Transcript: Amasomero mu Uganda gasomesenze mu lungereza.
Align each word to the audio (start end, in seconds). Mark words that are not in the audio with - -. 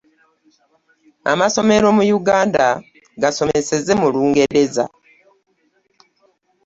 Amasomero 1.31 1.87
mu 1.97 2.03
Uganda 2.19 2.65
gasomesenze 3.21 3.91
mu 4.01 4.07
lungereza. 4.13 4.83